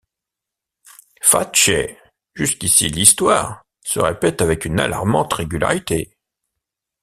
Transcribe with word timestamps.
Fatche, 1.21 1.95
jusqu’ici 2.33 2.89
l’Histoire 2.89 3.63
se 3.83 3.99
répète 3.99 4.41
avec 4.41 4.65
une 4.65 4.79
alarmante 4.79 5.33
régularité! 5.33 6.17